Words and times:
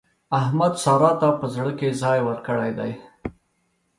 احمد 0.39 0.73
سارا 0.83 1.11
ته 1.21 1.29
په 1.39 1.45
زړه 1.55 1.71
کې 1.79 1.97
ځای 2.01 2.19
ورکړی 2.23 2.71
دی. 2.79 2.91